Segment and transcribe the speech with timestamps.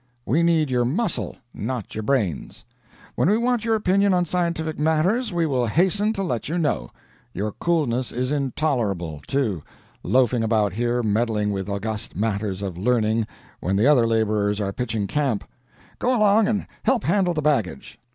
[0.25, 2.65] We need your muscle, not your brains.
[3.13, 6.89] When we want your opinion on scientific matters, we will hasten to let you know.
[7.35, 9.61] Your coolness is intolerable, too
[10.01, 13.27] loafing about here meddling with august matters of learning,
[13.59, 15.43] when the other laborers are pitching camp.
[15.99, 17.99] Go along and help handle the baggage."